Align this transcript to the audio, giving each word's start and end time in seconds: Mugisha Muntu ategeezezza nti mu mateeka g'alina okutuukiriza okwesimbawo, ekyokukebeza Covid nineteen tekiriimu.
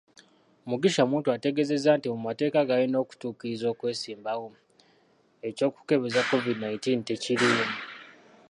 Mugisha 0.69 1.03
Muntu 1.11 1.27
ategeezezza 1.37 1.91
nti 1.97 2.07
mu 2.13 2.19
mateeka 2.27 2.59
g'alina 2.67 2.97
okutuukiriza 3.03 3.65
okwesimbawo, 3.73 4.47
ekyokukebeza 5.47 6.25
Covid 6.29 6.57
nineteen 6.59 6.99
tekiriimu. 7.07 7.65